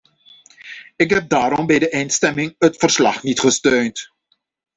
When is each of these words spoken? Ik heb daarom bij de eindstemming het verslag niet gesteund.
Ik 0.95 1.09
heb 1.09 1.29
daarom 1.29 1.65
bij 1.65 1.79
de 1.79 1.89
eindstemming 1.89 2.55
het 2.57 2.77
verslag 2.77 3.23
niet 3.23 3.39
gesteund. 3.39 4.11